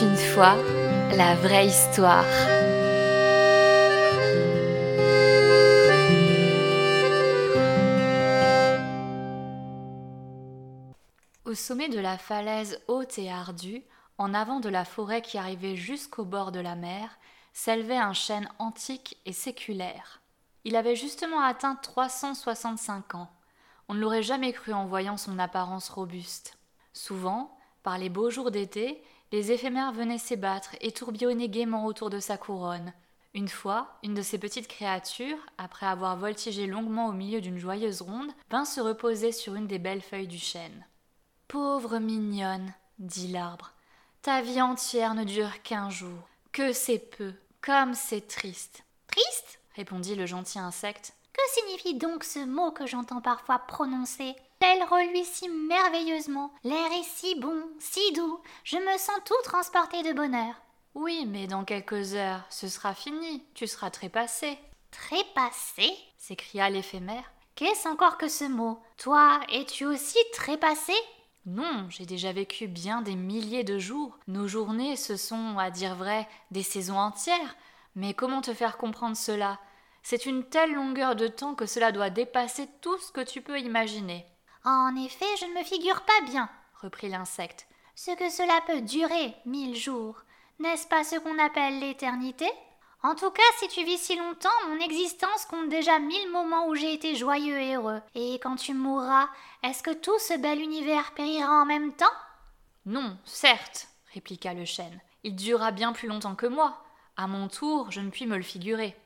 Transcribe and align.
une 0.00 0.16
fois 0.16 0.56
la 1.14 1.34
vraie 1.34 1.66
histoire. 1.66 2.24
Au 11.44 11.54
sommet 11.54 11.90
de 11.90 11.98
la 11.98 12.16
falaise 12.16 12.80
haute 12.88 13.18
et 13.18 13.30
ardue, 13.30 13.82
en 14.16 14.32
avant 14.32 14.60
de 14.60 14.70
la 14.70 14.86
forêt 14.86 15.20
qui 15.20 15.36
arrivait 15.36 15.76
jusqu'au 15.76 16.24
bord 16.24 16.52
de 16.52 16.60
la 16.60 16.74
mer, 16.74 17.18
s'élevait 17.52 17.96
un 17.98 18.14
chêne 18.14 18.48
antique 18.58 19.18
et 19.26 19.34
séculaire. 19.34 20.22
Il 20.64 20.76
avait 20.76 20.96
justement 20.96 21.42
atteint 21.42 21.74
365 21.74 23.14
ans. 23.16 23.30
On 23.88 23.94
ne 23.94 24.00
l'aurait 24.00 24.22
jamais 24.22 24.54
cru 24.54 24.72
en 24.72 24.86
voyant 24.86 25.18
son 25.18 25.38
apparence 25.38 25.90
robuste. 25.90 26.56
Souvent, 26.94 27.54
par 27.82 27.98
les 27.98 28.08
beaux 28.08 28.30
jours 28.30 28.50
d'été, 28.50 29.02
les 29.32 29.50
éphémères 29.50 29.92
venaient 29.92 30.18
s'ébattre 30.18 30.76
et 30.80 30.92
tourbillonner 30.92 31.48
gaiement 31.48 31.86
autour 31.86 32.10
de 32.10 32.20
sa 32.20 32.36
couronne. 32.36 32.92
Une 33.34 33.48
fois, 33.48 33.96
une 34.02 34.12
de 34.12 34.20
ces 34.20 34.38
petites 34.38 34.68
créatures, 34.68 35.38
après 35.56 35.86
avoir 35.86 36.18
voltigé 36.18 36.66
longuement 36.66 37.06
au 37.08 37.12
milieu 37.12 37.40
d'une 37.40 37.58
joyeuse 37.58 38.02
ronde, 38.02 38.30
vint 38.50 38.66
se 38.66 38.80
reposer 38.80 39.32
sur 39.32 39.54
une 39.54 39.66
des 39.66 39.78
belles 39.78 40.02
feuilles 40.02 40.28
du 40.28 40.38
chêne. 40.38 40.84
Pauvre 41.48 41.98
mignonne, 41.98 42.74
dit 42.98 43.28
l'arbre, 43.28 43.72
ta 44.20 44.42
vie 44.42 44.60
entière 44.60 45.14
ne 45.14 45.24
dure 45.24 45.62
qu'un 45.62 45.88
jour. 45.88 46.28
Que 46.52 46.74
c'est 46.74 46.98
peu, 46.98 47.32
comme 47.62 47.94
c'est 47.94 48.28
triste. 48.28 48.84
Triste? 49.06 49.60
répondit 49.74 50.14
le 50.14 50.26
gentil 50.26 50.58
insecte. 50.58 51.14
Que 51.32 51.40
signifie 51.54 51.94
donc 51.94 52.24
ce 52.24 52.44
mot 52.44 52.70
que 52.70 52.86
j'entends 52.86 53.22
parfois 53.22 53.60
prononcer? 53.60 54.36
Elle 54.64 54.84
reluit 54.84 55.24
si 55.24 55.48
merveilleusement, 55.48 56.52
l'air 56.62 56.92
est 56.92 57.02
si 57.02 57.34
bon, 57.34 57.68
si 57.80 58.12
doux, 58.12 58.40
je 58.62 58.76
me 58.76 58.96
sens 58.96 59.18
tout 59.24 59.34
transporté 59.42 60.04
de 60.04 60.12
bonheur. 60.12 60.54
Oui, 60.94 61.26
mais 61.26 61.48
dans 61.48 61.64
quelques 61.64 62.14
heures, 62.14 62.44
ce 62.48 62.68
sera 62.68 62.94
fini, 62.94 63.44
tu 63.54 63.66
seras 63.66 63.90
trépassé. 63.90 64.56
Trépassé? 64.92 65.90
S'écria 66.16 66.70
l'éphémère. 66.70 67.32
Qu'est-ce 67.56 67.88
encore 67.88 68.18
que 68.18 68.28
ce 68.28 68.44
mot? 68.44 68.80
Toi, 68.98 69.40
es-tu 69.50 69.84
aussi 69.84 70.18
trépassé? 70.32 70.94
Non, 71.44 71.86
j'ai 71.88 72.06
déjà 72.06 72.30
vécu 72.30 72.68
bien 72.68 73.02
des 73.02 73.16
milliers 73.16 73.64
de 73.64 73.80
jours. 73.80 74.16
Nos 74.28 74.46
journées, 74.46 74.94
ce 74.94 75.16
sont, 75.16 75.58
à 75.58 75.70
dire 75.70 75.96
vrai, 75.96 76.28
des 76.52 76.62
saisons 76.62 76.98
entières. 76.98 77.56
Mais 77.96 78.14
comment 78.14 78.42
te 78.42 78.54
faire 78.54 78.76
comprendre 78.76 79.16
cela? 79.16 79.58
C'est 80.04 80.24
une 80.24 80.44
telle 80.44 80.72
longueur 80.72 81.16
de 81.16 81.26
temps 81.26 81.56
que 81.56 81.66
cela 81.66 81.90
doit 81.90 82.10
dépasser 82.10 82.68
tout 82.80 82.98
ce 82.98 83.10
que 83.10 83.22
tu 83.22 83.42
peux 83.42 83.58
imaginer. 83.58 84.24
En 84.64 84.94
effet, 84.96 85.26
je 85.40 85.46
ne 85.46 85.58
me 85.58 85.64
figure 85.64 86.02
pas 86.02 86.20
bien, 86.26 86.48
reprit 86.80 87.08
l'insecte. 87.08 87.66
Ce 87.96 88.14
que 88.16 88.30
cela 88.30 88.60
peut 88.66 88.80
durer, 88.80 89.34
mille 89.44 89.76
jours. 89.76 90.22
N'est-ce 90.60 90.86
pas 90.86 91.02
ce 91.02 91.16
qu'on 91.16 91.38
appelle 91.38 91.80
l'éternité? 91.80 92.48
En 93.02 93.16
tout 93.16 93.30
cas, 93.32 93.42
si 93.58 93.66
tu 93.66 93.84
vis 93.84 93.98
si 93.98 94.14
longtemps, 94.14 94.48
mon 94.68 94.78
existence 94.78 95.44
compte 95.46 95.68
déjà 95.68 95.98
mille 95.98 96.30
moments 96.30 96.68
où 96.68 96.76
j'ai 96.76 96.94
été 96.94 97.16
joyeux 97.16 97.58
et 97.58 97.74
heureux. 97.74 98.00
Et 98.14 98.34
quand 98.34 98.54
tu 98.54 98.74
mourras, 98.74 99.28
est-ce 99.64 99.82
que 99.82 99.92
tout 99.92 100.18
ce 100.20 100.38
bel 100.38 100.60
univers 100.60 101.12
périra 101.12 101.62
en 101.62 101.64
même 101.64 101.92
temps? 101.92 102.06
Non, 102.86 103.18
certes, 103.24 103.88
répliqua 104.14 104.54
le 104.54 104.64
chêne. 104.64 105.00
Il 105.24 105.34
durera 105.34 105.72
bien 105.72 105.92
plus 105.92 106.06
longtemps 106.06 106.36
que 106.36 106.46
moi. 106.46 106.84
À 107.16 107.26
mon 107.26 107.48
tour, 107.48 107.90
je 107.90 108.00
ne 108.00 108.10
puis 108.10 108.26
me 108.26 108.36
le 108.36 108.42
figurer. 108.42 108.96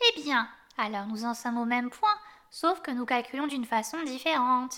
Eh 0.00 0.20
bien, 0.20 0.48
alors 0.76 1.06
nous 1.06 1.24
en 1.24 1.32
sommes 1.32 1.58
au 1.58 1.64
même 1.64 1.88
point, 1.88 2.14
sauf 2.50 2.82
que 2.82 2.90
nous 2.90 3.06
calculons 3.06 3.46
d'une 3.46 3.64
façon 3.64 4.02
différente. 4.02 4.76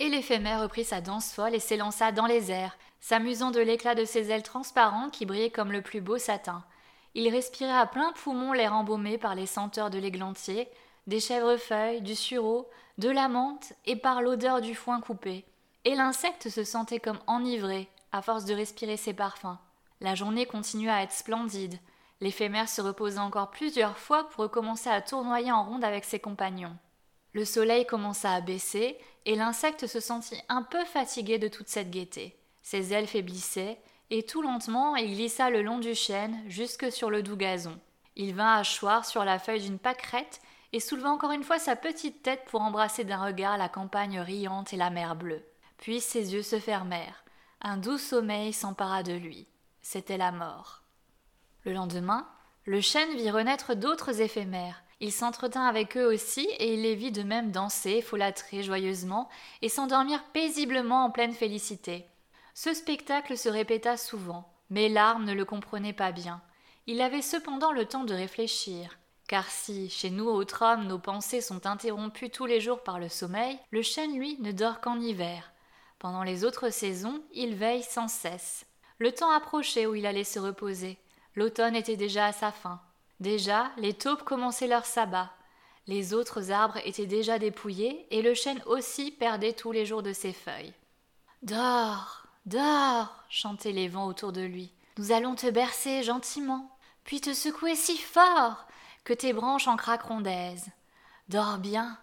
Et 0.00 0.08
l'éphémère 0.08 0.62
reprit 0.62 0.84
sa 0.84 1.02
danse 1.02 1.30
folle 1.30 1.54
et 1.54 1.60
s'élança 1.60 2.10
dans 2.10 2.24
les 2.24 2.50
airs, 2.50 2.76
s'amusant 3.00 3.50
de 3.50 3.60
l'éclat 3.60 3.94
de 3.94 4.06
ses 4.06 4.30
ailes 4.30 4.42
transparentes 4.42 5.12
qui 5.12 5.26
brillaient 5.26 5.50
comme 5.50 5.72
le 5.72 5.82
plus 5.82 6.00
beau 6.00 6.16
satin. 6.16 6.64
Il 7.14 7.28
respirait 7.28 7.70
à 7.70 7.84
plein 7.84 8.10
poumon 8.12 8.54
l'air 8.54 8.72
embaumé 8.72 9.18
par 9.18 9.34
les 9.34 9.44
senteurs 9.44 9.90
de 9.90 9.98
l'églantier, 9.98 10.68
des 11.06 11.20
chèvrefeuilles, 11.20 12.00
du 12.00 12.16
sureau, 12.16 12.70
de 12.96 13.10
la 13.10 13.28
menthe 13.28 13.74
et 13.84 13.94
par 13.94 14.22
l'odeur 14.22 14.62
du 14.62 14.74
foin 14.74 15.02
coupé. 15.02 15.44
Et 15.84 15.94
l'insecte 15.94 16.48
se 16.48 16.64
sentait 16.64 17.00
comme 17.00 17.20
enivré, 17.26 17.86
à 18.10 18.22
force 18.22 18.46
de 18.46 18.54
respirer 18.54 18.96
ses 18.96 19.12
parfums. 19.12 19.58
La 20.00 20.14
journée 20.14 20.46
continua 20.46 20.94
à 20.94 21.02
être 21.02 21.12
splendide. 21.12 21.78
L'éphémère 22.22 22.70
se 22.70 22.80
reposa 22.80 23.22
encore 23.22 23.50
plusieurs 23.50 23.98
fois 23.98 24.24
pour 24.30 24.44
recommencer 24.44 24.88
à 24.88 25.02
tournoyer 25.02 25.52
en 25.52 25.62
ronde 25.62 25.84
avec 25.84 26.06
ses 26.06 26.20
compagnons. 26.20 26.76
Le 27.32 27.44
soleil 27.44 27.86
commença 27.86 28.32
à 28.32 28.40
baisser, 28.40 28.98
et 29.26 29.36
l'insecte 29.36 29.86
se 29.86 30.00
sentit 30.00 30.40
un 30.48 30.62
peu 30.62 30.84
fatigué 30.84 31.38
de 31.38 31.48
toute 31.48 31.68
cette 31.68 31.90
gaieté. 31.90 32.38
Ses 32.62 32.92
ailes 32.92 33.06
faiblissaient, 33.06 33.80
et 34.10 34.24
tout 34.24 34.42
lentement 34.42 34.96
il 34.96 35.14
glissa 35.14 35.50
le 35.50 35.62
long 35.62 35.78
du 35.78 35.94
chêne 35.94 36.42
jusque 36.46 36.90
sur 36.90 37.10
le 37.10 37.22
doux 37.22 37.36
gazon. 37.36 37.78
Il 38.16 38.34
vint 38.34 38.56
à 38.56 38.64
choir 38.64 39.06
sur 39.06 39.24
la 39.24 39.38
feuille 39.38 39.62
d'une 39.62 39.78
pâquerette 39.78 40.40
et 40.72 40.80
souleva 40.80 41.10
encore 41.10 41.32
une 41.32 41.44
fois 41.44 41.58
sa 41.58 41.76
petite 41.76 42.22
tête 42.22 42.44
pour 42.46 42.60
embrasser 42.60 43.04
d'un 43.04 43.24
regard 43.24 43.58
la 43.58 43.68
campagne 43.68 44.20
riante 44.20 44.72
et 44.72 44.76
la 44.76 44.90
mer 44.90 45.16
bleue. 45.16 45.44
Puis 45.78 46.00
ses 46.00 46.34
yeux 46.34 46.42
se 46.42 46.58
fermèrent. 46.58 47.24
Un 47.60 47.76
doux 47.76 47.98
sommeil 47.98 48.52
s'empara 48.52 49.02
de 49.02 49.12
lui. 49.12 49.48
C'était 49.80 50.18
la 50.18 50.32
mort. 50.32 50.82
Le 51.64 51.72
lendemain, 51.72 52.28
le 52.64 52.80
chêne 52.80 53.16
vit 53.16 53.30
renaître 53.30 53.74
d'autres 53.74 54.20
éphémères. 54.20 54.82
Il 55.00 55.12
s'entretint 55.12 55.64
avec 55.64 55.96
eux 55.96 56.06
aussi, 56.06 56.46
et 56.58 56.74
il 56.74 56.82
les 56.82 56.94
vit 56.94 57.12
de 57.12 57.22
même 57.22 57.50
danser, 57.50 58.02
folâtrer 58.02 58.62
joyeusement, 58.62 59.30
et 59.62 59.70
s'endormir 59.70 60.22
paisiblement 60.32 61.04
en 61.04 61.10
pleine 61.10 61.32
félicité. 61.32 62.06
Ce 62.54 62.74
spectacle 62.74 63.38
se 63.38 63.48
répéta 63.48 63.96
souvent, 63.96 64.52
mais 64.68 64.90
l'arme 64.90 65.24
ne 65.24 65.32
le 65.32 65.46
comprenait 65.46 65.94
pas 65.94 66.12
bien. 66.12 66.42
Il 66.86 67.00
avait 67.00 67.22
cependant 67.22 67.72
le 67.72 67.86
temps 67.86 68.04
de 68.04 68.14
réfléchir. 68.14 68.98
Car 69.26 69.48
si, 69.48 69.88
chez 69.88 70.10
nous 70.10 70.26
autres 70.26 70.62
hommes, 70.62 70.86
nos 70.86 70.98
pensées 70.98 71.40
sont 71.40 71.66
interrompues 71.66 72.30
tous 72.30 72.46
les 72.46 72.60
jours 72.60 72.82
par 72.82 72.98
le 72.98 73.08
sommeil, 73.08 73.58
le 73.70 73.80
chêne, 73.80 74.18
lui, 74.18 74.36
ne 74.40 74.52
dort 74.52 74.80
qu'en 74.80 75.00
hiver. 75.00 75.52
Pendant 75.98 76.24
les 76.24 76.44
autres 76.44 76.70
saisons, 76.70 77.22
il 77.32 77.54
veille 77.54 77.84
sans 77.84 78.08
cesse. 78.08 78.66
Le 78.98 79.12
temps 79.12 79.30
approchait 79.30 79.86
où 79.86 79.94
il 79.94 80.04
allait 80.04 80.24
se 80.24 80.38
reposer. 80.38 80.98
L'automne 81.36 81.76
était 81.76 81.96
déjà 81.96 82.26
à 82.26 82.32
sa 82.32 82.50
fin. 82.50 82.80
Déjà, 83.20 83.70
les 83.76 83.94
taupes 83.94 84.24
commençaient 84.24 84.66
leur 84.66 84.86
sabbat. 84.86 85.30
Les 85.86 86.14
autres 86.14 86.50
arbres 86.50 86.78
étaient 86.84 87.06
déjà 87.06 87.38
dépouillés, 87.38 88.06
et 88.10 88.22
le 88.22 88.34
chêne 88.34 88.62
aussi 88.66 89.10
perdait 89.10 89.52
tous 89.52 89.72
les 89.72 89.86
jours 89.86 90.02
de 90.02 90.12
ses 90.12 90.32
feuilles. 90.32 90.74
Dors, 91.42 92.20
Dors, 92.46 93.14
chantaient 93.28 93.72
les 93.72 93.88
vents 93.88 94.06
autour 94.06 94.32
de 94.32 94.40
lui. 94.40 94.72
Nous 94.96 95.12
allons 95.12 95.34
te 95.34 95.48
bercer 95.50 96.02
gentiment, 96.02 96.74
puis 97.04 97.20
te 97.20 97.34
secouer 97.34 97.76
si 97.76 97.96
fort 97.98 98.66
que 99.04 99.12
tes 99.12 99.32
branches 99.32 99.68
en 99.68 99.76
craqueront 99.76 100.20
d'aise. 100.20 100.68
Dors 101.28 101.58
bien, 101.58 101.98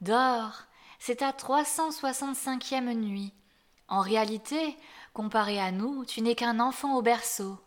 dors, 0.00 0.62
c'est 0.98 1.16
ta 1.16 1.32
365e 1.32 2.92
nuit. 2.92 3.32
En 3.88 4.00
réalité, 4.00 4.76
comparé 5.14 5.58
à 5.58 5.72
nous, 5.72 6.04
tu 6.04 6.20
n'es 6.20 6.34
qu'un 6.34 6.60
enfant 6.60 6.96
au 6.96 7.02
berceau. 7.02 7.58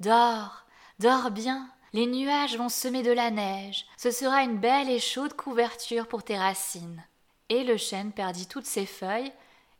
Dors, 0.00 0.66
dors 0.98 1.30
bien, 1.30 1.70
les 1.96 2.06
nuages 2.06 2.58
vont 2.58 2.68
semer 2.68 3.02
de 3.02 3.10
la 3.10 3.30
neige, 3.30 3.86
ce 3.96 4.10
sera 4.10 4.42
une 4.42 4.58
belle 4.58 4.90
et 4.90 5.00
chaude 5.00 5.32
couverture 5.32 6.06
pour 6.06 6.22
tes 6.22 6.36
racines. 6.36 7.02
Et 7.48 7.64
le 7.64 7.78
chêne 7.78 8.12
perdit 8.12 8.46
toutes 8.46 8.66
ses 8.66 8.84
feuilles, 8.84 9.32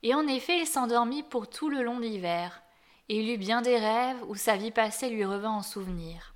et 0.03 0.15
en 0.15 0.27
effet 0.27 0.61
il 0.61 0.67
s'endormit 0.67 1.23
pour 1.23 1.47
tout 1.47 1.69
le 1.69 1.83
long 1.83 1.99
l'hiver, 1.99 2.63
et 3.11 3.21
il 3.21 3.31
eut 3.31 3.37
bien 3.37 3.61
des 3.61 3.77
rêves 3.77 4.17
où 4.29 4.35
sa 4.35 4.57
vie 4.57 4.71
passée 4.71 5.11
lui 5.11 5.27
revint 5.27 5.51
en 5.51 5.63
souvenir. 5.63 6.33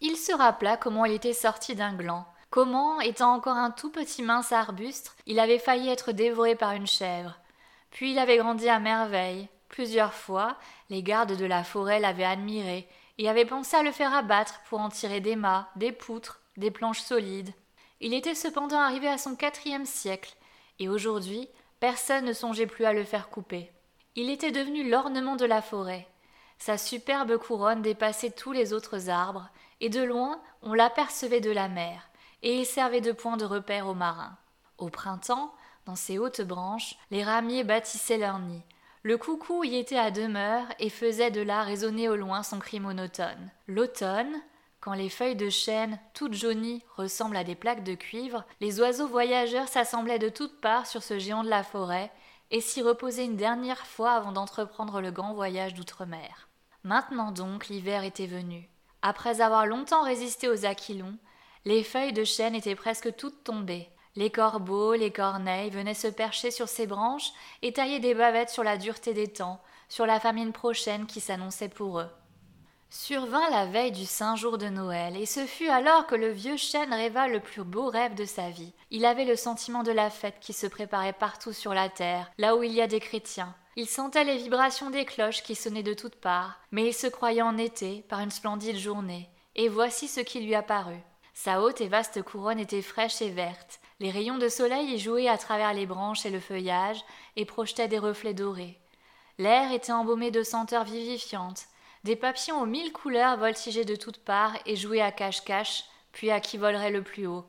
Il 0.00 0.16
se 0.16 0.32
rappela 0.32 0.76
comment 0.76 1.04
il 1.04 1.14
était 1.14 1.32
sorti 1.32 1.74
d'un 1.74 1.94
gland, 1.94 2.24
comment, 2.50 3.00
étant 3.00 3.34
encore 3.34 3.56
un 3.56 3.72
tout 3.72 3.90
petit 3.90 4.22
mince 4.22 4.52
arbuste, 4.52 5.16
il 5.26 5.40
avait 5.40 5.58
failli 5.58 5.88
être 5.88 6.12
dévoré 6.12 6.54
par 6.54 6.74
une 6.74 6.86
chèvre. 6.86 7.40
Puis 7.90 8.12
il 8.12 8.20
avait 8.20 8.38
grandi 8.38 8.68
à 8.68 8.78
merveille. 8.78 9.48
Plusieurs 9.68 10.14
fois, 10.14 10.58
les 10.90 11.02
gardes 11.02 11.36
de 11.36 11.44
la 11.44 11.64
forêt 11.64 11.98
l'avaient 11.98 12.22
admiré 12.22 12.88
et 13.18 13.28
avaient 13.28 13.44
pensé 13.44 13.76
à 13.76 13.82
le 13.82 13.92
faire 13.92 14.14
abattre 14.14 14.60
pour 14.68 14.80
en 14.80 14.88
tirer 14.88 15.20
des 15.20 15.36
mâts, 15.36 15.68
des 15.76 15.92
poutres, 15.92 16.40
des 16.56 16.70
planches 16.70 17.02
solides. 17.02 17.52
Il 18.00 18.14
était 18.14 18.34
cependant 18.34 18.80
arrivé 18.80 19.08
à 19.08 19.18
son 19.18 19.36
quatrième 19.36 19.86
siècle, 19.86 20.34
et 20.78 20.88
aujourd'hui 20.88 21.48
Personne 21.82 22.26
ne 22.26 22.32
songeait 22.32 22.68
plus 22.68 22.84
à 22.84 22.92
le 22.92 23.02
faire 23.02 23.28
couper. 23.28 23.72
Il 24.14 24.30
était 24.30 24.52
devenu 24.52 24.88
l'ornement 24.88 25.34
de 25.34 25.44
la 25.44 25.60
forêt. 25.60 26.06
Sa 26.56 26.78
superbe 26.78 27.38
couronne 27.38 27.82
dépassait 27.82 28.30
tous 28.30 28.52
les 28.52 28.72
autres 28.72 29.10
arbres, 29.10 29.48
et 29.80 29.88
de 29.88 30.00
loin 30.00 30.40
on 30.62 30.74
l'apercevait 30.74 31.40
de 31.40 31.50
la 31.50 31.66
mer, 31.66 32.08
et 32.44 32.56
il 32.56 32.66
servait 32.66 33.00
de 33.00 33.10
point 33.10 33.36
de 33.36 33.44
repère 33.44 33.88
aux 33.88 33.94
marins. 33.94 34.36
Au 34.78 34.90
printemps, 34.90 35.52
dans 35.84 35.96
ses 35.96 36.18
hautes 36.18 36.42
branches, 36.42 36.94
les 37.10 37.24
ramiers 37.24 37.64
bâtissaient 37.64 38.16
leur 38.16 38.38
nid. 38.38 38.62
Le 39.04 39.18
coucou 39.18 39.64
y 39.64 39.76
était 39.76 39.98
à 39.98 40.12
demeure 40.12 40.66
et 40.78 40.88
faisait 40.88 41.32
de 41.32 41.40
là 41.40 41.64
résonner 41.64 42.08
au 42.08 42.14
loin 42.14 42.44
son 42.44 42.60
cri 42.60 42.78
monotone. 42.78 43.50
L'automne, 43.66 44.40
quand 44.80 44.94
les 44.94 45.08
feuilles 45.08 45.34
de 45.34 45.50
chêne, 45.50 45.98
toutes 46.14 46.34
jaunies, 46.34 46.84
ressemblent 46.96 47.36
à 47.36 47.42
des 47.42 47.56
plaques 47.56 47.82
de 47.82 47.94
cuivre, 47.94 48.44
les 48.60 48.80
oiseaux 48.80 49.08
voyageurs 49.08 49.66
s'assemblaient 49.66 50.20
de 50.20 50.28
toutes 50.28 50.60
parts 50.60 50.86
sur 50.86 51.02
ce 51.02 51.18
géant 51.18 51.42
de 51.42 51.48
la 51.48 51.64
forêt 51.64 52.12
et 52.52 52.60
s'y 52.60 52.80
reposaient 52.80 53.24
une 53.24 53.36
dernière 53.36 53.86
fois 53.86 54.12
avant 54.12 54.30
d'entreprendre 54.30 55.00
le 55.00 55.10
grand 55.10 55.34
voyage 55.34 55.74
d'outre-mer. 55.74 56.48
Maintenant 56.84 57.32
donc 57.32 57.66
l'hiver 57.68 58.04
était 58.04 58.26
venu. 58.26 58.68
Après 59.02 59.40
avoir 59.40 59.66
longtemps 59.66 60.04
résisté 60.04 60.48
aux 60.48 60.64
aquilons, 60.64 61.16
les 61.64 61.82
feuilles 61.82 62.12
de 62.12 62.22
chêne 62.24 62.54
étaient 62.54 62.76
presque 62.76 63.16
toutes 63.16 63.42
tombées. 63.42 63.88
Les 64.14 64.30
corbeaux, 64.30 64.94
les 64.94 65.10
corneilles 65.10 65.70
venaient 65.70 65.94
se 65.94 66.08
percher 66.08 66.50
sur 66.50 66.68
ces 66.68 66.86
branches 66.86 67.32
et 67.62 67.72
taillaient 67.72 67.98
des 67.98 68.14
bavettes 68.14 68.50
sur 68.50 68.62
la 68.62 68.76
dureté 68.76 69.14
des 69.14 69.28
temps, 69.28 69.60
sur 69.88 70.04
la 70.04 70.20
famine 70.20 70.52
prochaine 70.52 71.06
qui 71.06 71.20
s'annonçait 71.20 71.70
pour 71.70 72.00
eux. 72.00 72.10
Survint 72.90 73.48
la 73.48 73.64
veille 73.64 73.90
du 73.90 74.04
saint 74.04 74.36
jour 74.36 74.58
de 74.58 74.68
Noël, 74.68 75.16
et 75.16 75.24
ce 75.24 75.46
fut 75.46 75.68
alors 75.68 76.06
que 76.06 76.14
le 76.14 76.28
vieux 76.28 76.58
chêne 76.58 76.92
rêva 76.92 77.26
le 77.26 77.40
plus 77.40 77.64
beau 77.64 77.88
rêve 77.88 78.14
de 78.14 78.26
sa 78.26 78.50
vie. 78.50 78.74
Il 78.90 79.06
avait 79.06 79.24
le 79.24 79.34
sentiment 79.34 79.82
de 79.82 79.92
la 79.92 80.10
fête 80.10 80.40
qui 80.40 80.52
se 80.52 80.66
préparait 80.66 81.14
partout 81.14 81.54
sur 81.54 81.72
la 81.72 81.88
terre, 81.88 82.30
là 82.36 82.54
où 82.54 82.62
il 82.62 82.72
y 82.72 82.82
a 82.82 82.86
des 82.86 83.00
chrétiens. 83.00 83.54
Il 83.76 83.88
sentait 83.88 84.24
les 84.24 84.36
vibrations 84.36 84.90
des 84.90 85.06
cloches 85.06 85.42
qui 85.42 85.54
sonnaient 85.54 85.82
de 85.82 85.94
toutes 85.94 86.16
parts, 86.16 86.60
mais 86.70 86.86
il 86.86 86.92
se 86.92 87.06
croyait 87.06 87.40
en 87.40 87.56
été 87.56 88.02
par 88.10 88.20
une 88.20 88.30
splendide 88.30 88.76
journée. 88.76 89.30
Et 89.56 89.70
voici 89.70 90.06
ce 90.06 90.20
qui 90.20 90.40
lui 90.40 90.54
apparut. 90.54 91.02
Sa 91.32 91.62
haute 91.62 91.80
et 91.80 91.88
vaste 91.88 92.22
couronne 92.22 92.60
était 92.60 92.82
fraîche 92.82 93.22
et 93.22 93.30
verte. 93.30 93.80
Les 94.02 94.10
rayons 94.10 94.36
de 94.36 94.48
soleil 94.48 94.94
y 94.94 94.98
jouaient 94.98 95.28
à 95.28 95.38
travers 95.38 95.72
les 95.72 95.86
branches 95.86 96.26
et 96.26 96.30
le 96.30 96.40
feuillage 96.40 97.04
et 97.36 97.44
projetaient 97.44 97.86
des 97.86 98.00
reflets 98.00 98.34
dorés. 98.34 98.80
L'air 99.38 99.70
était 99.70 99.92
embaumé 99.92 100.32
de 100.32 100.42
senteurs 100.42 100.82
vivifiantes, 100.82 101.66
des 102.02 102.16
papillons 102.16 102.60
aux 102.60 102.66
mille 102.66 102.92
couleurs 102.92 103.36
voltigeaient 103.36 103.84
de 103.84 103.94
toutes 103.94 104.24
parts 104.24 104.56
et 104.66 104.74
jouaient 104.74 105.00
à 105.00 105.12
cache-cache, 105.12 105.84
puis 106.10 106.32
à 106.32 106.40
qui 106.40 106.58
volerait 106.58 106.90
le 106.90 107.04
plus 107.04 107.28
haut. 107.28 107.44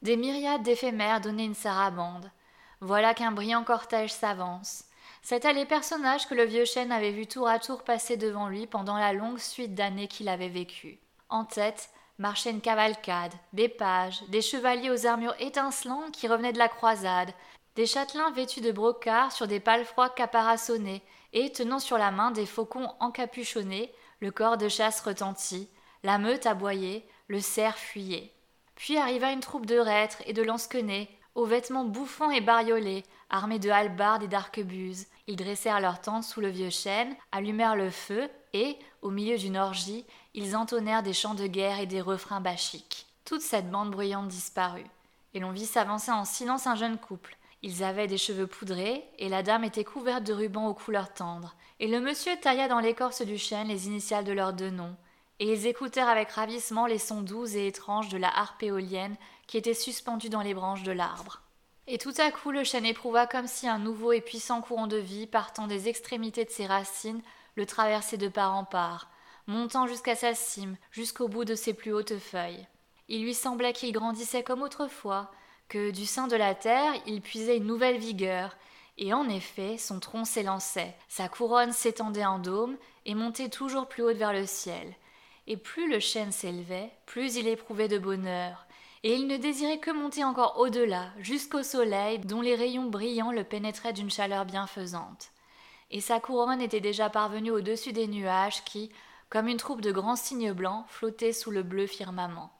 Des 0.00 0.16
myriades 0.16 0.62
d'éphémères 0.62 1.20
donnaient 1.20 1.44
une 1.44 1.54
sarabande. 1.54 2.32
Voilà 2.80 3.12
qu'un 3.12 3.32
brillant 3.32 3.62
cortège 3.62 4.10
s'avance. 4.10 4.84
C'étaient 5.20 5.52
les 5.52 5.66
personnages 5.66 6.26
que 6.26 6.34
le 6.34 6.44
vieux 6.44 6.64
chêne 6.64 6.90
avait 6.90 7.10
vu 7.10 7.26
tour 7.26 7.48
à 7.48 7.58
tour 7.58 7.84
passer 7.84 8.16
devant 8.16 8.48
lui 8.48 8.66
pendant 8.66 8.96
la 8.96 9.12
longue 9.12 9.40
suite 9.40 9.74
d'années 9.74 10.08
qu'il 10.08 10.30
avait 10.30 10.48
vécues. 10.48 11.00
En 11.28 11.44
tête 11.44 11.90
marchait 12.18 12.50
une 12.50 12.60
cavalcade, 12.60 13.32
des 13.52 13.68
pages, 13.68 14.22
des 14.28 14.42
chevaliers 14.42 14.90
aux 14.90 15.06
armures 15.06 15.36
étincelantes 15.38 16.12
qui 16.12 16.28
revenaient 16.28 16.52
de 16.52 16.58
la 16.58 16.68
croisade, 16.68 17.32
des 17.76 17.86
châtelains 17.86 18.30
vêtus 18.32 18.60
de 18.60 18.72
brocart 18.72 19.32
sur 19.32 19.46
des 19.46 19.60
palefrois 19.60 20.10
caparaçonnés 20.10 21.02
et 21.32 21.52
tenant 21.52 21.78
sur 21.78 21.98
la 21.98 22.10
main 22.10 22.30
des 22.30 22.46
faucons 22.46 22.90
encapuchonnés, 23.00 23.92
le 24.20 24.30
corps 24.30 24.56
de 24.56 24.68
chasse 24.68 25.00
retentit, 25.00 25.68
la 26.02 26.18
meute 26.18 26.46
aboyait, 26.46 27.06
le 27.28 27.40
cerf 27.40 27.76
fuyait. 27.76 28.32
Puis 28.74 28.96
arriva 28.96 29.32
une 29.32 29.40
troupe 29.40 29.66
de 29.66 29.78
reîtres 29.78 30.22
et 30.26 30.32
de 30.32 30.42
lansquenets, 30.42 31.08
aux 31.38 31.46
vêtements 31.46 31.84
bouffants 31.84 32.32
et 32.32 32.40
bariolés, 32.40 33.04
armés 33.30 33.60
de 33.60 33.70
hallebardes 33.70 34.24
et 34.24 34.28
d'arquebuses. 34.28 35.06
Ils 35.28 35.36
dressèrent 35.36 35.80
leurs 35.80 36.00
tentes 36.00 36.24
sous 36.24 36.40
le 36.40 36.48
vieux 36.48 36.68
chêne, 36.68 37.14
allumèrent 37.30 37.76
le 37.76 37.90
feu, 37.90 38.28
et, 38.54 38.76
au 39.02 39.10
milieu 39.10 39.38
d'une 39.38 39.56
orgie, 39.56 40.04
ils 40.34 40.56
entonnèrent 40.56 41.04
des 41.04 41.12
chants 41.12 41.34
de 41.34 41.46
guerre 41.46 41.78
et 41.78 41.86
des 41.86 42.00
refrains 42.00 42.40
bachiques. 42.40 43.06
Toute 43.24 43.42
cette 43.42 43.70
bande 43.70 43.92
bruyante 43.92 44.26
disparut, 44.26 44.90
et 45.32 45.38
l'on 45.38 45.52
vit 45.52 45.66
s'avancer 45.66 46.10
en 46.10 46.24
silence 46.24 46.66
un 46.66 46.74
jeune 46.74 46.98
couple. 46.98 47.36
Ils 47.62 47.84
avaient 47.84 48.08
des 48.08 48.18
cheveux 48.18 48.48
poudrés, 48.48 49.04
et 49.20 49.28
la 49.28 49.44
dame 49.44 49.62
était 49.62 49.84
couverte 49.84 50.24
de 50.24 50.32
rubans 50.32 50.66
aux 50.66 50.74
couleurs 50.74 51.14
tendres, 51.14 51.54
et 51.78 51.86
le 51.86 52.00
monsieur 52.00 52.32
tailla 52.40 52.66
dans 52.66 52.80
l'écorce 52.80 53.22
du 53.22 53.38
chêne 53.38 53.68
les 53.68 53.86
initiales 53.86 54.24
de 54.24 54.32
leurs 54.32 54.54
deux 54.54 54.70
noms, 54.70 54.96
et 55.40 55.52
ils 55.52 55.66
écoutèrent 55.66 56.08
avec 56.08 56.30
ravissement 56.30 56.86
les 56.86 56.98
sons 56.98 57.22
doux 57.22 57.46
et 57.46 57.66
étranges 57.66 58.08
de 58.08 58.18
la 58.18 58.36
harpe 58.36 58.62
éolienne 58.62 59.16
qui 59.46 59.56
était 59.56 59.74
suspendue 59.74 60.28
dans 60.28 60.42
les 60.42 60.54
branches 60.54 60.82
de 60.82 60.92
l'arbre. 60.92 61.42
Et 61.86 61.96
tout 61.96 62.12
à 62.18 62.30
coup 62.30 62.50
le 62.50 62.64
chêne 62.64 62.84
éprouva 62.84 63.26
comme 63.26 63.46
si 63.46 63.66
un 63.66 63.78
nouveau 63.78 64.12
et 64.12 64.20
puissant 64.20 64.60
courant 64.60 64.86
de 64.86 64.98
vie 64.98 65.26
partant 65.26 65.66
des 65.66 65.88
extrémités 65.88 66.44
de 66.44 66.50
ses 66.50 66.66
racines 66.66 67.22
le 67.54 67.66
traversait 67.66 68.18
de 68.18 68.28
part 68.28 68.54
en 68.54 68.64
part, 68.64 69.08
montant 69.46 69.86
jusqu'à 69.86 70.14
sa 70.14 70.34
cime, 70.34 70.76
jusqu'au 70.90 71.28
bout 71.28 71.44
de 71.44 71.54
ses 71.54 71.72
plus 71.72 71.92
hautes 71.92 72.18
feuilles. 72.18 72.66
Il 73.08 73.22
lui 73.22 73.34
semblait 73.34 73.72
qu'il 73.72 73.92
grandissait 73.92 74.42
comme 74.42 74.62
autrefois, 74.62 75.30
que 75.68 75.90
du 75.90 76.04
sein 76.04 76.26
de 76.26 76.36
la 76.36 76.54
terre 76.54 76.92
il 77.06 77.22
puisait 77.22 77.56
une 77.56 77.66
nouvelle 77.66 77.98
vigueur, 77.98 78.56
et 78.98 79.14
en 79.14 79.28
effet 79.28 79.78
son 79.78 79.98
tronc 79.98 80.26
s'élançait, 80.26 80.94
sa 81.08 81.28
couronne 81.28 81.72
s'étendait 81.72 82.26
en 82.26 82.38
dôme 82.38 82.76
et 83.06 83.14
montait 83.14 83.48
toujours 83.48 83.88
plus 83.88 84.02
haute 84.02 84.16
vers 84.16 84.34
le 84.34 84.44
ciel. 84.44 84.94
Et 85.50 85.56
plus 85.56 85.90
le 85.90 85.98
chêne 85.98 86.30
s'élevait, 86.30 86.92
plus 87.06 87.36
il 87.36 87.48
éprouvait 87.48 87.88
de 87.88 87.96
bonheur, 87.96 88.66
et 89.02 89.14
il 89.14 89.26
ne 89.26 89.38
désirait 89.38 89.78
que 89.78 89.90
monter 89.90 90.22
encore 90.22 90.58
au-delà, 90.58 91.08
jusqu'au 91.20 91.62
soleil, 91.62 92.18
dont 92.18 92.42
les 92.42 92.54
rayons 92.54 92.90
brillants 92.90 93.32
le 93.32 93.44
pénétraient 93.44 93.94
d'une 93.94 94.10
chaleur 94.10 94.44
bienfaisante. 94.44 95.30
Et 95.90 96.02
sa 96.02 96.20
couronne 96.20 96.60
était 96.60 96.82
déjà 96.82 97.08
parvenue 97.08 97.50
au-dessus 97.50 97.94
des 97.94 98.08
nuages 98.08 98.62
qui, 98.64 98.92
comme 99.30 99.48
une 99.48 99.56
troupe 99.56 99.80
de 99.80 99.90
grands 99.90 100.16
cygnes 100.16 100.52
blancs, 100.52 100.84
flottaient 100.86 101.32
sous 101.32 101.50
le 101.50 101.62
bleu 101.62 101.86
firmament. 101.86 102.52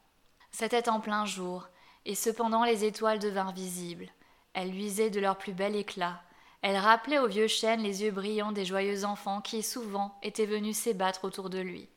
C'était 0.50 0.88
en 0.88 1.00
plein 1.00 1.26
jour, 1.26 1.69
et 2.06 2.14
cependant 2.14 2.64
les 2.64 2.87
étoiles 2.87 3.19
devinrent 3.19 3.52
visibles. 3.52 4.08
Elles 4.55 4.70
luisaient 4.70 5.11
de 5.11 5.20
leur 5.20 5.37
plus 5.37 5.52
bel 5.52 5.76
éclat. 5.76 6.23
Elles 6.62 6.79
rappelaient 6.79 7.19
au 7.19 7.29
vieux 7.29 7.49
chêne 7.49 7.82
les 7.82 8.02
yeux 8.02 8.12
brillants 8.12 8.52
des 8.52 8.64
joyeux 8.64 9.05
enfants 9.05 9.43
qui, 9.43 9.62
souvent, 9.62 10.19
étaient 10.23 10.46
venus 10.46 10.79
s'ébattre 10.79 11.25
autour 11.25 11.50
de 11.50 11.58
lui. 11.58 11.91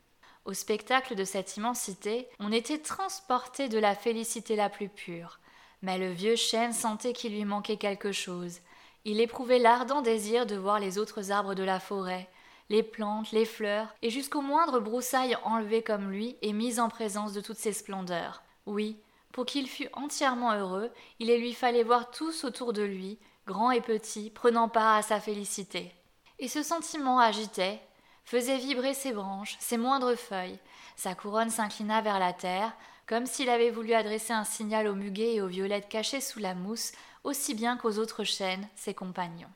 Au 0.46 0.54
spectacle 0.54 1.16
de 1.16 1.24
cette 1.24 1.56
immensité, 1.58 2.28
on 2.40 2.52
était 2.52 2.80
transporté 2.80 3.70
de 3.70 3.78
la 3.78 3.96
félicité 3.96 4.56
la 4.56 4.70
plus 4.70 4.90
pure. 4.90 5.40
Mais 5.84 5.98
le 5.98 6.12
vieux 6.12 6.36
chêne 6.36 6.74
sentait 6.74 7.14
qu'il 7.14 7.34
lui 7.34 7.46
manquait 7.46 7.78
quelque 7.78 8.12
chose. 8.12 8.60
Il 9.06 9.20
éprouvait 9.20 9.60
l'ardent 9.60 10.02
désir 10.02 10.46
de 10.46 10.56
voir 10.56 10.80
les 10.80 10.98
autres 10.98 11.32
arbres 11.32 11.56
de 11.56 11.64
la 11.64 11.80
forêt, 11.80 12.28
les 12.70 12.84
plantes, 12.84 13.32
les 13.32 13.46
fleurs, 13.46 13.94
et 14.02 14.10
jusqu'au 14.10 14.42
moindre 14.42 14.80
broussailles 14.80 15.38
enlevées 15.44 15.84
comme 15.84 16.10
lui 16.10 16.38
et 16.42 16.54
mises 16.54 16.80
en 16.80 16.90
présence 16.90 17.34
de 17.34 17.42
toutes 17.42 17.58
ces 17.58 17.74
splendeurs. 17.74 18.42
Oui, 18.66 18.98
pour 19.32 19.46
qu'il 19.46 19.68
fût 19.68 19.90
entièrement 19.94 20.54
heureux, 20.54 20.92
il 21.20 21.36
lui 21.36 21.54
fallait 21.54 21.84
voir 21.84 22.12
tous 22.12 22.44
autour 22.44 22.74
de 22.74 22.84
lui, 22.84 23.20
grands 23.48 23.72
et 23.72 23.82
petits, 23.82 24.30
prenant 24.30 24.70
part 24.70 24.96
à 24.96 25.02
sa 25.02 25.20
félicité. 25.20 25.92
Et 26.40 26.48
ce 26.48 26.64
sentiment 26.64 27.20
agitait, 27.20 27.80
faisait 28.24 28.58
vibrer 28.58 28.94
ses 28.94 29.12
branches, 29.12 29.58
ses 29.60 29.78
moindres 29.78 30.16
feuilles. 30.16 30.60
Sa 30.96 31.16
couronne 31.16 31.50
s'inclina 31.50 32.02
vers 32.02 32.20
la 32.20 32.34
terre, 32.34 32.74
comme 33.08 33.26
s'il 33.26 33.50
avait 33.50 33.72
voulu 33.72 33.94
adresser 33.94 34.34
un 34.34 34.44
signal 34.44 34.88
aux 34.88 34.96
muguets 34.96 35.36
et 35.36 35.42
aux 35.42 35.48
violettes 35.48 35.90
cachées 35.90 36.22
sous 36.22 36.40
la 36.40 36.56
mousse, 36.56 36.92
aussi 37.24 37.54
bien 37.54 37.78
qu'aux 37.78 37.98
autres 37.98 38.24
chênes, 38.24 38.68
ses 38.76 38.94
compagnons. 38.94 39.52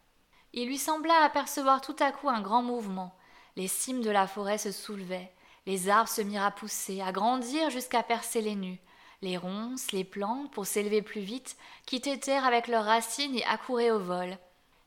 Il 0.54 0.68
lui 0.68 0.78
sembla 0.78 1.24
apercevoir 1.24 1.82
tout 1.82 1.96
à 2.00 2.12
coup 2.12 2.30
un 2.30 2.42
grand 2.42 2.64
mouvement. 2.64 3.16
Les 3.56 3.68
cimes 3.68 4.02
de 4.02 4.10
la 4.10 4.28
forêt 4.28 4.58
se 4.58 4.72
soulevaient, 4.72 5.32
les 5.66 5.90
arbres 5.90 6.10
se 6.10 6.22
mirent 6.22 6.44
à 6.44 6.52
pousser, 6.52 7.02
à 7.02 7.12
grandir 7.12 7.70
jusqu'à 7.70 8.04
percer 8.04 8.42
les 8.42 8.56
nues. 8.56 8.80
Les 9.22 9.38
ronces, 9.38 9.92
les 9.92 10.04
plantes, 10.04 10.52
pour 10.52 10.68
s'élever 10.68 11.02
plus 11.02 11.22
vite, 11.22 11.58
quittaient 11.86 12.20
terre 12.20 12.46
avec 12.46 12.68
leurs 12.68 12.86
racines 12.86 13.36
et 13.36 13.44
accouraient 13.46 13.92
au 13.92 14.00
vol. 14.00 14.38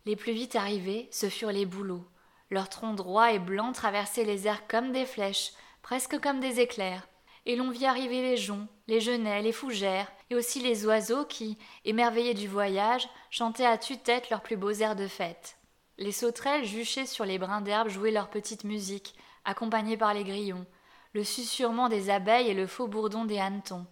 Les 0.06 0.14
plus 0.14 0.32
vite 0.32 0.54
arrivés, 0.54 1.08
ce 1.10 1.28
furent 1.28 1.52
les 1.52 1.66
bouleaux. 1.66 2.04
Leurs 2.50 2.68
troncs 2.68 2.96
droits 2.96 3.32
et 3.32 3.38
blancs 3.38 3.74
traversaient 3.74 4.24
les 4.24 4.46
airs 4.46 4.66
comme 4.66 4.92
des 4.92 5.04
flèches, 5.04 5.52
presque 5.82 6.18
comme 6.20 6.40
des 6.40 6.60
éclairs. 6.60 7.06
Et 7.46 7.56
l'on 7.56 7.70
vit 7.70 7.86
arriver 7.86 8.22
les 8.22 8.36
joncs, 8.36 8.66
les 8.88 9.00
genêts, 9.00 9.42
les 9.42 9.52
fougères, 9.52 10.10
et 10.30 10.34
aussi 10.34 10.60
les 10.60 10.86
oiseaux 10.86 11.24
qui, 11.24 11.58
émerveillés 11.84 12.34
du 12.34 12.48
voyage, 12.48 13.08
chantaient 13.30 13.66
à 13.66 13.78
tue-tête 13.78 14.30
leurs 14.30 14.42
plus 14.42 14.56
beaux 14.56 14.72
airs 14.72 14.96
de 14.96 15.06
fête. 15.06 15.56
Les 15.96 16.12
sauterelles 16.12 16.64
juchées 16.64 17.06
sur 17.06 17.24
les 17.24 17.38
brins 17.38 17.60
d'herbe 17.60 17.88
jouaient 17.88 18.10
leur 18.10 18.30
petite 18.30 18.64
musique, 18.64 19.14
accompagnées 19.44 19.96
par 19.96 20.14
les 20.14 20.24
grillons, 20.24 20.66
le 21.14 21.24
susurrement 21.24 21.88
des 21.88 22.10
abeilles 22.10 22.48
et 22.48 22.54
le 22.54 22.66
faux 22.66 22.86
bourdon 22.86 23.24
des 23.24 23.38
hannetons. 23.38 23.86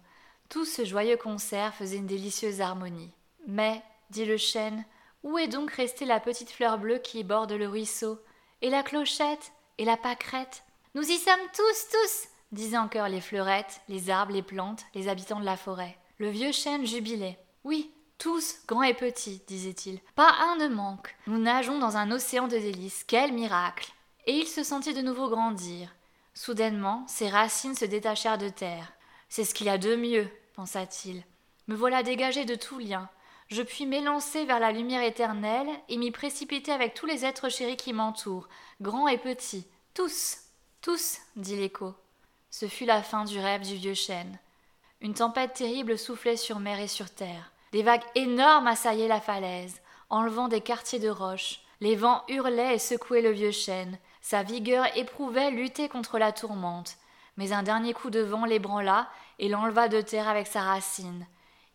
Tout 0.49 0.65
ce 0.65 0.85
joyeux 0.85 1.17
concert 1.17 1.73
faisait 1.73 1.97
une 1.97 2.05
délicieuse 2.05 2.61
harmonie. 2.61 3.11
Mais, 3.47 3.81
dit 4.09 4.25
le 4.25 4.37
chêne, 4.37 4.85
où 5.23 5.37
est 5.37 5.47
donc 5.47 5.71
restée 5.71 6.05
la 6.05 6.19
petite 6.19 6.51
fleur 6.51 6.77
bleue 6.77 6.99
qui 6.99 7.23
borde 7.23 7.51
le 7.51 7.67
ruisseau? 7.67 8.19
Et 8.61 8.69
la 8.69 8.83
clochette 8.83 9.53
Et 9.77 9.85
la 9.85 9.97
pâquerette 9.97 10.63
Nous 10.95 11.03
y 11.03 11.17
sommes 11.17 11.47
tous, 11.55 11.89
tous 11.91 12.27
disaient 12.51 12.77
en 12.77 12.87
chœur 12.87 13.09
les 13.09 13.21
fleurettes, 13.21 13.81
les 13.89 14.09
arbres, 14.09 14.33
les 14.33 14.41
plantes, 14.41 14.85
les 14.95 15.09
habitants 15.09 15.39
de 15.39 15.45
la 15.45 15.57
forêt. 15.57 15.97
Le 16.17 16.29
vieux 16.29 16.51
chêne 16.51 16.85
jubilait. 16.85 17.37
Oui, 17.63 17.91
tous, 18.17 18.55
grands 18.67 18.83
et 18.83 18.93
petits, 18.93 19.41
disait-il. 19.47 19.99
Pas 20.15 20.33
un 20.41 20.55
ne 20.55 20.67
manque. 20.67 21.15
Nous 21.27 21.37
nageons 21.37 21.77
dans 21.77 21.97
un 21.97 22.09
océan 22.11 22.47
de 22.47 22.57
délices. 22.57 23.03
Quel 23.05 23.33
miracle 23.33 23.91
Et 24.25 24.33
il 24.33 24.47
se 24.47 24.63
sentit 24.63 24.93
de 24.93 25.01
nouveau 25.01 25.29
grandir. 25.29 25.93
Soudainement, 26.33 27.05
ses 27.07 27.29
racines 27.29 27.75
se 27.75 27.85
détachèrent 27.85 28.37
de 28.37 28.49
terre. 28.49 28.93
C'est 29.29 29.43
ce 29.43 29.53
qu'il 29.53 29.67
y 29.67 29.71
a 29.71 29.77
de 29.77 29.95
mieux, 29.95 30.29
pensa-t-il. 30.55 31.23
Me 31.67 31.75
voilà 31.75 32.01
dégagé 32.01 32.45
de 32.45 32.55
tout 32.55 32.79
lien. 32.79 33.09
Je 33.47 33.61
puis 33.61 33.85
m'élancer 33.85 34.43
vers 34.43 34.59
la 34.59 34.73
lumière 34.73 35.03
éternelle 35.03 35.69
et 35.87 35.97
m'y 35.97 36.11
précipiter 36.11 36.71
avec 36.71 36.93
tous 36.93 37.05
les 37.05 37.23
êtres 37.23 37.49
chéris 37.49 37.77
qui 37.77 37.93
m'entourent, 37.93 38.49
grands 38.81 39.07
et 39.07 39.17
petits, 39.17 39.65
tous, 39.93 40.39
tous, 40.81 41.19
dit 41.37 41.55
l'écho. 41.55 41.93
Ce 42.49 42.67
fut 42.67 42.85
la 42.85 43.01
fin 43.01 43.23
du 43.23 43.39
rêve 43.39 43.61
du 43.61 43.75
vieux 43.75 43.93
chêne. 43.93 44.37
Une 44.99 45.13
tempête 45.13 45.53
terrible 45.53 45.97
soufflait 45.97 46.35
sur 46.35 46.59
mer 46.59 46.79
et 46.79 46.87
sur 46.87 47.09
terre. 47.09 47.51
Des 47.71 47.83
vagues 47.83 48.03
énormes 48.15 48.67
assaillaient 48.67 49.07
la 49.07 49.21
falaise, 49.21 49.81
enlevant 50.09 50.49
des 50.49 50.61
quartiers 50.61 50.99
de 50.99 51.09
roches. 51.09 51.61
Les 51.79 51.95
vents 51.95 52.23
hurlaient 52.27 52.75
et 52.75 52.79
secouaient 52.79 53.21
le 53.21 53.31
vieux 53.31 53.51
chêne. 53.51 53.97
Sa 54.21 54.43
vigueur 54.43 54.85
éprouvait 54.97 55.51
lutter 55.51 55.87
contre 55.87 56.17
la 56.19 56.33
tourmente, 56.33 56.97
mais 57.37 57.53
un 57.53 57.63
dernier 57.63 57.93
coup 57.93 58.09
de 58.09 58.19
vent 58.19 58.43
l'ébranla 58.43 59.07
et 59.39 59.47
l'enleva 59.47 59.87
de 59.87 60.01
terre 60.01 60.27
avec 60.27 60.47
sa 60.47 60.61
racine. 60.61 61.25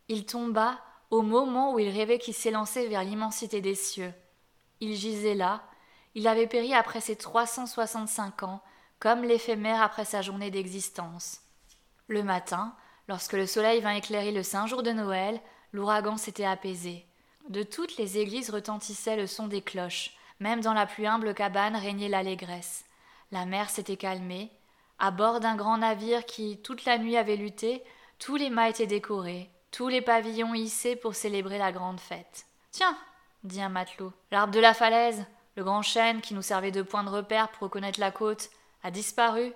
Il 0.09 0.26
tomba 0.26 0.79
au 1.12 1.21
moment 1.21 1.75
où 1.75 1.78
il 1.78 1.90
rêvait 1.90 2.19
qu'il 2.19 2.33
s'élançait 2.33 2.87
vers 2.87 3.04
l'immensité 3.04 3.61
des 3.61 3.75
cieux. 3.75 4.14
Il 4.81 4.97
gisait 4.97 5.35
là, 5.35 5.62
il 6.14 6.26
avait 6.26 6.47
péri 6.47 6.73
après 6.73 7.02
ses 7.02 7.16
trois 7.16 7.45
cent 7.45 7.66
soixante-cinq 7.66 8.42
ans, 8.45 8.62
comme 8.99 9.23
l'éphémère 9.23 9.83
après 9.83 10.07
sa 10.07 10.23
journée 10.23 10.50
d'existence. 10.50 11.42
Le 12.07 12.23
matin, 12.23 12.75
lorsque 13.09 13.35
le 13.35 13.47
soleil 13.47 13.83
vint 13.83 13.95
éclairer 13.95 14.33
le 14.33 14.42
saint 14.42 14.66
jour 14.66 14.83
de 14.83 14.90
Noël, 14.90 15.38
l'ouragan 15.75 16.16
s'était 16.16 16.47
apaisé. 16.47 17.04
De 17.50 17.62
toutes 17.62 17.99
les 17.99 18.16
églises 18.16 18.49
retentissait 18.49 19.16
le 19.16 19.26
son 19.26 19.49
des 19.49 19.61
cloches, 19.61 20.12
même 20.40 20.62
dans 20.62 20.73
la 20.73 20.87
plus 20.87 21.07
humble 21.07 21.35
cabane 21.35 21.76
régnait 21.76 22.09
l'allégresse. 22.09 22.87
La 23.33 23.45
mer 23.45 23.69
s'était 23.69 23.99
calmée. 23.99 24.50
À 24.99 25.11
bord 25.11 25.40
d'un 25.40 25.57
grand 25.57 25.76
navire 25.76 26.25
qui, 26.25 26.57
toute 26.62 26.87
la 26.87 26.97
nuit, 26.97 27.19
avait 27.19 27.37
lutté, 27.37 27.85
tous 28.19 28.37
les 28.37 28.49
mâts 28.49 28.71
étaient 28.71 28.87
décorés, 28.87 29.50
tous 29.73 29.88
les 29.88 30.02
pavillons 30.02 30.55
hissés 30.55 30.97
pour 30.97 31.14
célébrer 31.14 31.59
la 31.59 31.73
grande 31.73 31.99
fête. 31.99 32.45
Tiens, 32.71 32.97
dit 33.43 33.61
un 33.61 33.71
matelot, 33.71 34.12
l'arbre 34.31 34.52
de 34.52 34.61
la 34.61 34.75
falaise, 34.75 35.25
le 35.57 35.64
grand 35.64 35.83
chêne 35.83 36.21
qui 36.21 36.35
nous 36.35 36.43
servait 36.43 36.71
de 36.71 36.83
point 36.83 37.05
de 37.05 37.11
repère 37.11 37.49
pour 37.49 37.62
reconnaître 37.62 37.99
la 37.99 38.11
côte, 38.11 38.50
a 38.83 38.91
disparu. 38.91 39.52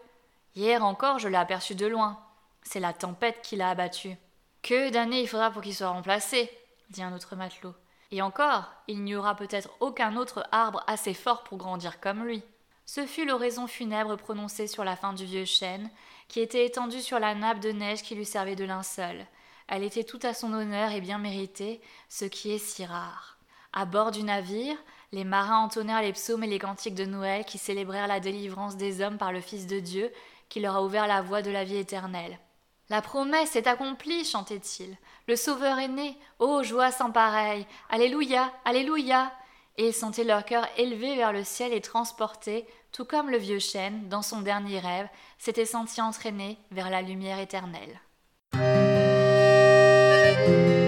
Hier 0.54 0.82
encore, 0.82 1.18
je 1.18 1.28
l'ai 1.28 1.36
aperçu 1.36 1.74
de 1.74 1.86
loin. 1.86 2.18
C'est 2.62 2.80
la 2.80 2.94
tempête 2.94 3.42
qui 3.42 3.56
l'a 3.56 3.70
abattu. 3.70 4.16
Que 4.62 4.90
d'années 4.90 5.20
il 5.20 5.28
faudra 5.28 5.50
pour 5.50 5.62
qu'il 5.62 5.74
soit 5.74 5.88
remplacé, 5.88 6.50
dit 6.90 7.02
un 7.02 7.14
autre 7.14 7.36
matelot. 7.36 7.74
Et 8.10 8.22
encore, 8.22 8.72
il 8.88 9.04
n'y 9.04 9.14
aura 9.14 9.36
peut-être 9.36 9.70
aucun 9.80 10.16
autre 10.16 10.46
arbre 10.50 10.82
assez 10.86 11.12
fort 11.12 11.44
pour 11.44 11.58
grandir 11.58 12.00
comme 12.00 12.24
lui. 12.24 12.42
Ce 12.86 13.04
fut 13.04 13.26
l'oraison 13.26 13.66
funèbre 13.66 14.16
prononcée 14.16 14.66
sur 14.66 14.84
la 14.84 14.96
fin 14.96 15.12
du 15.12 15.24
vieux 15.24 15.44
chêne, 15.44 15.90
qui 16.28 16.40
était 16.40 16.64
étendu 16.64 17.02
sur 17.02 17.18
la 17.18 17.34
nappe 17.34 17.60
de 17.60 17.72
neige 17.72 18.02
qui 18.02 18.14
lui 18.14 18.24
servait 18.24 18.56
de 18.56 18.64
linceul. 18.64 19.26
Elle 19.68 19.82
était 19.82 20.04
tout 20.04 20.20
à 20.22 20.34
son 20.34 20.52
honneur 20.52 20.92
et 20.92 21.00
bien 21.00 21.18
méritée, 21.18 21.80
ce 22.08 22.24
qui 22.24 22.52
est 22.52 22.58
si 22.58 22.84
rare. 22.84 23.38
À 23.72 23.84
bord 23.84 24.10
du 24.10 24.22
navire, 24.22 24.76
les 25.12 25.24
marins 25.24 25.64
entonnèrent 25.64 26.02
les 26.02 26.12
psaumes 26.12 26.44
et 26.44 26.48
les 26.48 26.58
cantiques 26.58 26.94
de 26.94 27.04
Noël 27.04 27.44
qui 27.44 27.58
célébrèrent 27.58 28.06
la 28.06 28.20
délivrance 28.20 28.76
des 28.76 29.02
hommes 29.02 29.18
par 29.18 29.32
le 29.32 29.40
Fils 29.40 29.66
de 29.66 29.80
Dieu, 29.80 30.12
qui 30.48 30.60
leur 30.60 30.76
a 30.76 30.82
ouvert 30.82 31.06
la 31.06 31.22
voie 31.22 31.42
de 31.42 31.50
la 31.50 31.64
vie 31.64 31.76
éternelle. 31.76 32.38
La 32.88 33.02
promesse 33.02 33.56
est 33.56 33.66
accomplie, 33.66 34.24
chantait-il. 34.24 34.96
Le 35.26 35.34
Sauveur 35.34 35.78
est 35.78 35.88
né. 35.88 36.16
Oh, 36.38 36.62
joie 36.62 36.92
sans 36.92 37.10
pareille. 37.10 37.66
Alléluia, 37.90 38.52
Alléluia. 38.64 39.32
Et 39.76 39.88
ils 39.88 39.94
sentaient 39.94 40.24
leur 40.24 40.44
cœur 40.44 40.66
élevé 40.78 41.16
vers 41.16 41.32
le 41.32 41.44
ciel 41.44 41.72
et 41.72 41.80
transportés, 41.80 42.66
tout 42.92 43.04
comme 43.04 43.28
le 43.28 43.36
vieux 43.36 43.58
chêne, 43.58 44.08
dans 44.08 44.22
son 44.22 44.40
dernier 44.40 44.78
rêve, 44.78 45.08
s'était 45.38 45.66
senti 45.66 46.00
entraîné 46.00 46.58
vers 46.70 46.88
la 46.88 47.02
lumière 47.02 47.40
éternelle. 47.40 48.00
thank 50.46 50.68
you 50.68 50.85